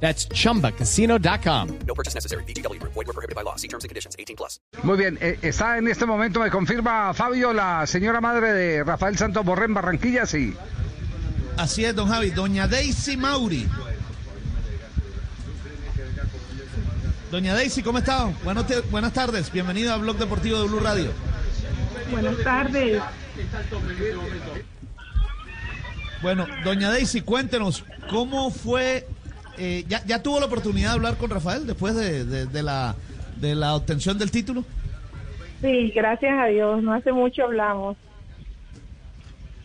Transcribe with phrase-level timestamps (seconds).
[0.00, 1.68] That's chumbacasino.com.
[1.86, 2.44] No purchase necessary.
[2.44, 2.78] BGW.
[2.82, 3.56] Void were prohibited by law.
[3.56, 4.14] See terms and conditions.
[4.18, 4.60] 18 plus.
[4.82, 9.16] Muy bien, eh, está en este momento, me confirma Fabio, la señora madre de Rafael
[9.16, 10.54] Santos Borré en Barranquilla, sí.
[11.56, 12.30] Así es, don Javi.
[12.30, 13.66] Doña Daisy Mauri.
[17.30, 18.26] Doña Daisy, ¿cómo está?
[18.44, 19.50] Buenos te- buenas tardes.
[19.50, 21.10] Bienvenido a Blog Deportivo de Blue Radio.
[22.10, 23.02] Buenas tardes.
[26.22, 29.06] Bueno, doña Daisy, cuéntenos, ¿cómo fue?
[29.58, 32.94] Eh, ya, ya tuvo la oportunidad de hablar con Rafael después de, de- de la,
[33.36, 34.64] de la obtención del título?
[35.60, 36.82] Sí, gracias a Dios.
[36.82, 37.96] No hace mucho hablamos.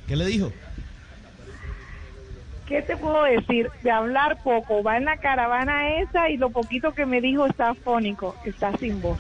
[0.08, 0.52] ¿Qué le dijo?
[2.68, 3.70] ¿Qué te puedo decir?
[3.84, 4.82] De hablar poco.
[4.82, 8.36] Va en la caravana esa y lo poquito que me dijo está fónico.
[8.46, 9.20] Está sin voz.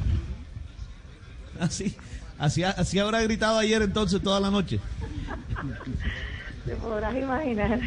[1.59, 1.95] Así,
[2.39, 4.80] así, así habrá gritado ayer entonces toda la noche.
[6.66, 7.80] Te podrás imaginar.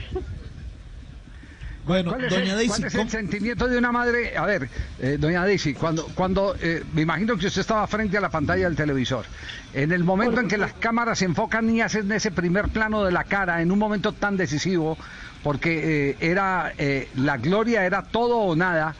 [1.86, 4.36] Bueno, ¿Cuál es, doña el, Daisy, cuál es el ¿cómo- sentimiento de una madre?
[4.38, 8.22] A ver, eh, doña Daisy, cuando, cuando eh, me imagino que usted estaba frente a
[8.22, 9.26] la pantalla del televisor,
[9.74, 13.12] en el momento en que las cámaras se enfocan y hacen ese primer plano de
[13.12, 14.96] la cara, en un momento tan decisivo,
[15.42, 18.94] porque eh, era eh, la gloria era todo o nada,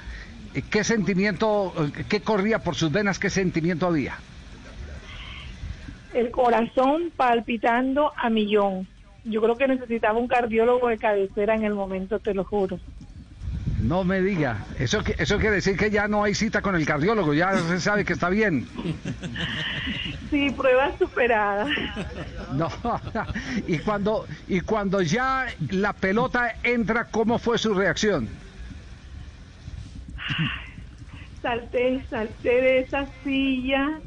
[0.55, 1.73] eh, ¿qué sentimiento,
[2.11, 4.19] qué corría por sus venas, qué sentimiento había?
[6.13, 8.87] El corazón palpitando a millón.
[9.25, 12.79] Yo creo que necesitaba un cardiólogo de cabecera en el momento, te lo juro.
[13.83, 17.35] No me diga, eso, eso quiere decir que ya no hay cita con el cardiólogo,
[17.35, 18.67] ya se sabe que está bien.
[20.31, 21.67] Sí, prueba superada.
[22.55, 22.69] No,
[23.67, 28.29] y cuando y cuando ya la pelota entra, ¿cómo fue su reacción?
[31.43, 34.01] Salté, salté de esa silla,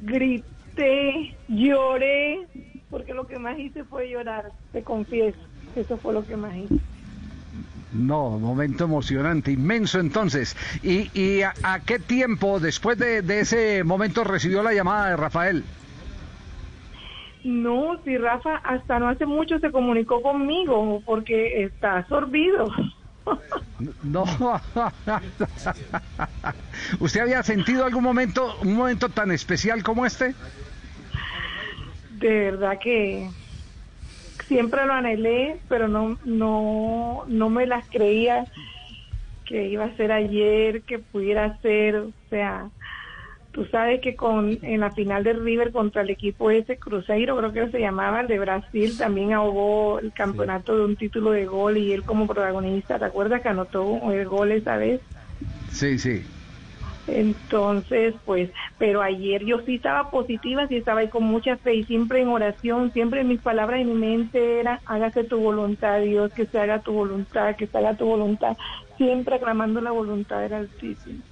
[0.00, 2.38] grité, lloré,
[2.90, 5.38] porque lo que más hice fue llorar, te confieso.
[5.76, 6.78] Eso fue lo que más hice.
[7.92, 10.56] No, momento emocionante, inmenso entonces.
[10.82, 15.16] ¿Y, y a, a qué tiempo después de, de ese momento recibió la llamada de
[15.16, 15.64] Rafael?
[17.44, 22.66] No, si Rafa hasta no hace mucho se comunicó conmigo porque está sorbido.
[24.02, 24.24] No.
[27.00, 30.34] ¿Usted había sentido algún momento, un momento tan especial como este?
[32.20, 33.28] De verdad que
[34.48, 38.46] siempre lo anhelé, pero no, no, no me las creía
[39.46, 42.70] que iba a ser ayer, que pudiera ser, o sea,
[43.52, 47.52] tú sabes que con en la final de River contra el equipo ese Cruzeiro, creo
[47.52, 51.78] que se llamaba, el de Brasil, también ahogó el campeonato de un título de gol
[51.78, 55.00] y él como protagonista, ¿te acuerdas que anotó el gol esa vez?
[55.70, 56.22] Sí, sí.
[57.08, 61.84] Entonces, pues, pero ayer yo sí estaba positiva, sí estaba ahí con mucha fe y
[61.86, 66.46] siempre en oración, siempre mis palabras en mi mente era, hágase tu voluntad, Dios, que
[66.46, 68.56] se haga tu voluntad, que se haga tu voluntad,
[68.98, 71.22] siempre aclamando la voluntad del Altísimo.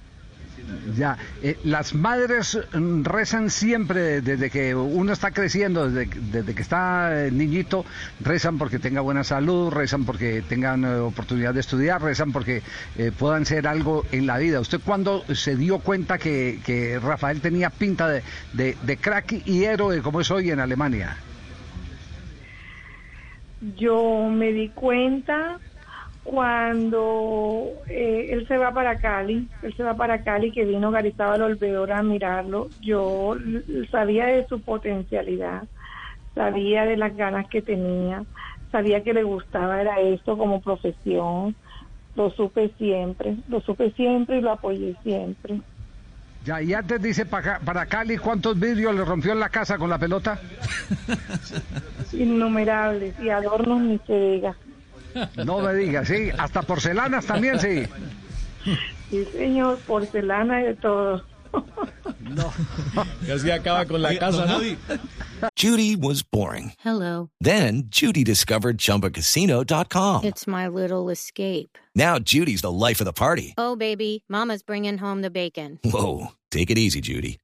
[0.97, 6.61] Ya, eh, las madres mm, rezan siempre desde que uno está creciendo, desde, desde que
[6.61, 7.85] está eh, niñito,
[8.19, 12.63] rezan porque tenga buena salud, rezan porque tengan eh, oportunidad de estudiar, rezan porque
[12.97, 14.59] eh, puedan ser algo en la vida.
[14.59, 18.23] ¿Usted cuándo se dio cuenta que, que Rafael tenía pinta de,
[18.53, 21.17] de, de crack y héroe como es hoy en Alemania?
[23.77, 25.59] Yo me di cuenta
[26.29, 31.41] cuando eh, él se va para Cali, él se va para Cali, que vino Garizabal
[31.41, 33.37] Olvedor a mirarlo, yo
[33.89, 35.63] sabía de su potencialidad,
[36.35, 38.25] sabía de las ganas que tenía,
[38.73, 41.55] sabía que le gustaba era esto como profesión,
[42.15, 45.61] lo supe siempre, lo supe siempre y lo apoyé siempre.
[46.43, 49.89] Ya, y antes dice para, para Cali, ¿cuántos vidrios le rompió en la casa con
[49.89, 50.37] la pelota?
[52.11, 54.57] Innumerables y adornos ni se diga.
[55.45, 57.83] No me diga, sí, hasta porcelanas también, sí.
[59.09, 61.23] Sí, señor, porcelana y de todo.
[63.25, 64.59] Casi acaba con la casa, ¿no?
[65.55, 66.73] Judy was boring.
[66.79, 67.29] Hello.
[67.39, 70.25] Then Judy discovered ChumbaCasino.com.
[70.25, 71.77] It's my little escape.
[71.95, 73.53] Now Judy's the life of the party.
[73.57, 75.79] Oh, baby, Mama's bringing home the bacon.
[75.83, 77.39] Whoa, take it easy, Judy.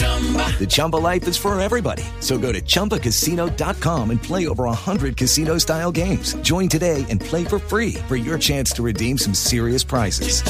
[0.00, 2.04] The Chumba life is for everybody.
[2.20, 6.34] So go to ChumbaCasino.com and play over 100 casino style games.
[6.42, 10.42] Join today and play for free for your chance to redeem some serious prizes.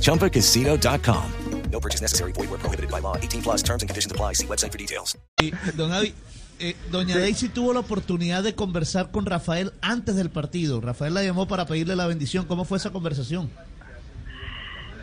[0.00, 1.32] ChumbaCasino.com.
[1.70, 2.32] No No purchase necessary.
[2.32, 3.16] Void where prohibited by law.
[3.16, 4.34] 18 plus terms and conditions apply.
[4.34, 5.16] See website for details.
[5.40, 6.12] Y, don Avi,
[6.58, 10.80] eh, doña Daisy tuvo la oportunidad de conversar con Rafael antes del partido.
[10.80, 12.46] Rafael la llamó para pedirle la bendición.
[12.46, 13.48] ¿Cómo fue esa conversación?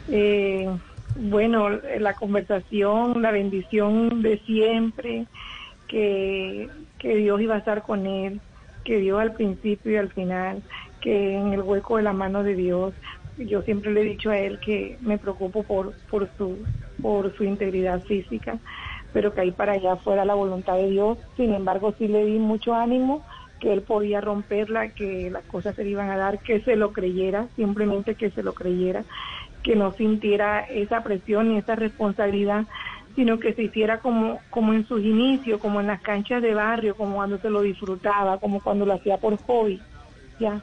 [0.10, 0.68] Eh,
[1.16, 5.26] bueno, la conversación, la bendición de siempre,
[5.88, 6.70] que,
[7.00, 8.42] que Dios iba a estar con él,
[8.84, 10.62] que Dios al principio y al final,
[11.02, 12.94] que en el hueco de la mano de Dios,
[13.38, 16.58] yo siempre le he dicho a él que me preocupo por, por, su,
[17.02, 18.58] por su integridad física,
[19.14, 21.18] pero que ahí para allá fuera la voluntad de Dios.
[21.36, 23.26] Sin embargo, sí le di mucho ánimo,
[23.60, 26.92] que él podía romperla, que las cosas se le iban a dar, que se lo
[26.92, 29.04] creyera, simplemente que se lo creyera,
[29.66, 32.66] que no sintiera esa presión ni esa responsabilidad,
[33.16, 36.96] sino que se hiciera como, como en sus inicios, como en las canchas de barrio,
[36.96, 39.82] como cuando se lo disfrutaba, como cuando lo hacía por hobby.
[40.40, 40.62] Ya.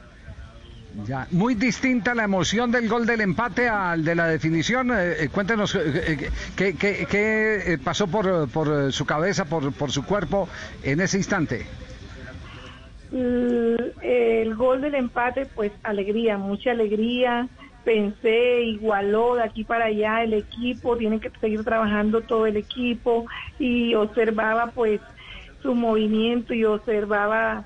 [1.05, 4.91] Ya, muy distinta la emoción del gol del empate al de la definición.
[4.91, 9.91] Eh, eh, cuéntenos eh, eh, qué, qué- qué, pasó por, por su cabeza, por, por
[9.91, 10.47] su cuerpo
[10.83, 11.65] en ese instante.
[13.11, 17.49] el, el gol del empate, pues alegría, mucha alegría.
[17.83, 23.25] Pensé, igualó de aquí para allá el equipo, tiene que seguir trabajando todo el equipo
[23.59, 25.01] y observaba pues
[25.61, 27.65] su movimiento y observaba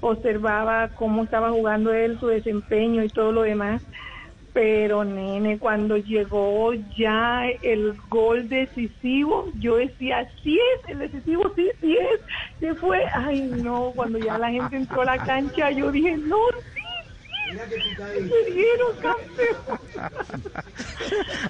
[0.00, 3.82] observaba cómo estaba jugando él, su desempeño y todo lo demás.
[4.52, 11.70] Pero nene, cuando llegó ya el gol decisivo, yo decía, sí es, el decisivo sí,
[11.80, 12.20] sí es.
[12.60, 16.36] Se fue, ay no, cuando ya la gente entró a la cancha, yo dije, no,
[16.72, 16.83] sí,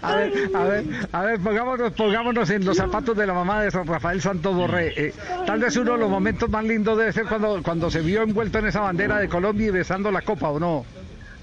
[0.02, 3.70] A ver, a ver, a ver, pongámonos, pongámonos en los zapatos de la mamá de
[3.70, 4.92] San Rafael Santos Borré.
[4.96, 5.14] Eh,
[5.46, 8.58] tal vez uno de los momentos más lindos debe ser cuando, cuando se vio envuelto
[8.58, 10.84] en esa bandera de Colombia y besando la copa, ¿o no?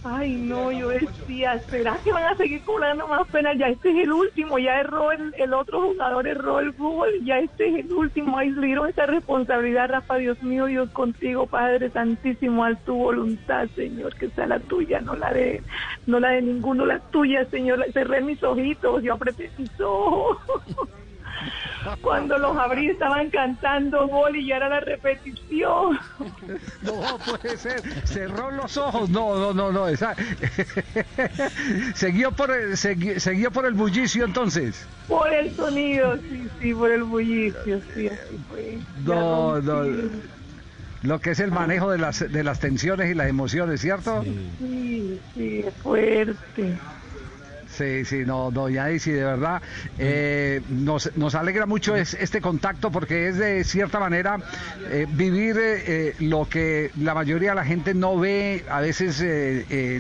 [0.04, 3.54] Ay, no, yo decía, ¿será que van a seguir cobrando más pena?
[3.54, 7.38] Ya este es el último, ya erró el, el otro jugador, erró el fútbol, ya
[7.38, 8.36] este es el último.
[8.40, 13.68] Ay, le dieron esa responsabilidad, Rafa, Dios mío, Dios contigo, Padre Santísimo, a tu voluntad,
[13.76, 15.62] Señor, que sea la tuya, no la de,
[16.08, 17.86] no la de ninguno, la tuya, Señor.
[17.94, 20.40] Cerré mis ojitos, yo apreté mis ojos.
[22.02, 25.98] Cuando los abrí estaban cantando gol y ya era la repetición.
[26.84, 27.82] No puede ser.
[28.06, 29.10] Cerró los ojos.
[29.10, 29.88] No, no, no, no.
[29.88, 30.16] Esa...
[31.96, 34.88] Siguió por el, segui- por el bullicio entonces.
[35.08, 38.78] Por el sonido, sí, sí, por el bullicio, sí, así fue.
[39.06, 39.84] No, no.
[41.04, 44.24] Lo que es el manejo de las, de las tensiones y las emociones, ¿cierto?
[44.60, 46.78] Sí, sí, es fuerte.
[47.78, 49.62] Sí, sí, no, doña Daisy, de verdad,
[49.98, 54.38] eh, nos, nos alegra mucho es- este contacto porque es de cierta manera
[54.90, 59.24] eh, vivir eh, eh, lo que la mayoría de la gente no ve, a veces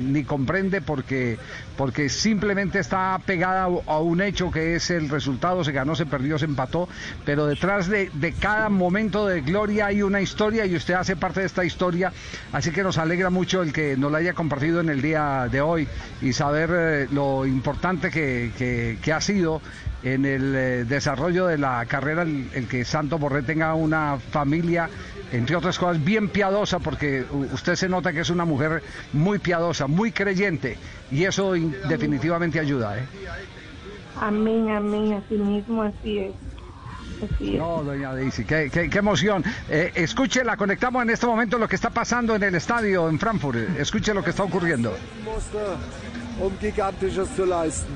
[0.02, 1.38] ni comprende porque,
[1.78, 6.38] porque simplemente está pegada a un hecho que es el resultado, se ganó, se perdió,
[6.38, 6.90] se empató,
[7.26, 11.40] pero detrás de, de cada momento de gloria hay una historia y usted hace parte
[11.40, 12.12] de esta historia,
[12.52, 15.62] así que nos alegra mucho el que nos la haya compartido en el día de
[15.62, 15.88] hoy
[16.22, 19.62] y saber lo importante que, que- que ha sido
[20.04, 24.90] en el eh, desarrollo de la carrera el, el que Santo Borré tenga una familia,
[25.32, 27.24] entre otras cosas, bien piadosa, porque
[27.54, 28.82] usted se nota que es una mujer
[29.14, 30.78] muy piadosa, muy creyente,
[31.12, 32.98] y eso in- definitivamente ayuda.
[32.98, 33.04] ¿eh?
[34.20, 36.34] Amén, amén, así mismo, así es.
[37.24, 37.60] Así es.
[37.60, 39.44] No, doña Daisy, qué, qué- qué emoción.
[39.70, 43.20] Eh, escuche, la conectamos en este momento lo que está pasando en el estadio en
[43.20, 43.78] Frankfurt.
[43.78, 44.96] Escuche lo que está ocurriendo.
[46.42, 47.96] Um Gigantisches zu leisten.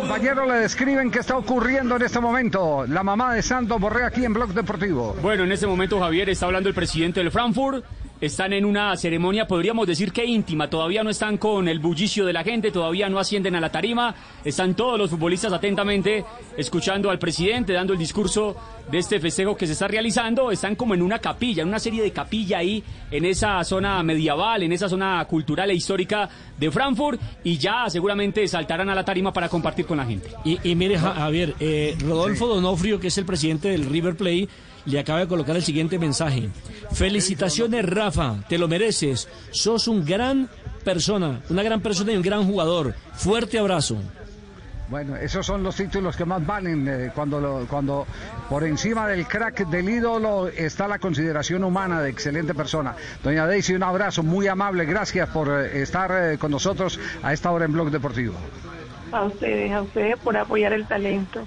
[0.00, 2.86] Compañeros le describen qué está ocurriendo en este momento.
[2.86, 5.16] La mamá de Santos Borré aquí en Blog Deportivo.
[5.20, 7.84] Bueno, en este momento Javier está hablando el presidente del Frankfurt.
[8.22, 10.70] Están en una ceremonia, podríamos decir que íntima.
[10.70, 14.14] Todavía no están con el bullicio de la gente, todavía no ascienden a la tarima.
[14.44, 16.24] Están todos los futbolistas atentamente
[16.56, 18.54] escuchando al presidente, dando el discurso
[18.88, 20.52] de este festejo que se está realizando.
[20.52, 24.62] Están como en una capilla, en una serie de capilla ahí, en esa zona medieval,
[24.62, 27.20] en esa zona cultural e histórica de Frankfurt.
[27.42, 30.30] Y ya seguramente saltarán a la tarima para compartir con la gente.
[30.44, 34.48] Y, y mire, Ja- Javier, eh, Rodolfo Donofrio, que es el presidente del River Plate,
[34.86, 36.48] le acaba de colocar el siguiente mensaje.
[36.92, 39.28] Felicitaciones, Rafa, te lo mereces.
[39.50, 40.48] Sos un gran
[40.84, 42.94] persona, una gran persona y un gran jugador.
[43.14, 43.96] Fuerte abrazo.
[44.88, 48.06] Bueno, esos son los títulos que más valen eh, cuando, lo- cuando
[48.50, 52.94] por encima del crack del ídolo está la consideración humana de excelente persona.
[53.24, 54.84] Doña Daisy, un abrazo muy amable.
[54.84, 58.34] Gracias por eh, estar eh, con nosotros a esta hora en Blog Deportivo.
[59.12, 61.46] A ustedes, a ustedes por apoyar el talento.